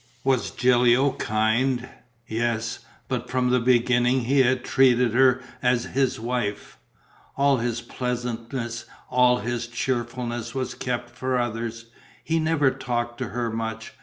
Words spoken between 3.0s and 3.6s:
but from the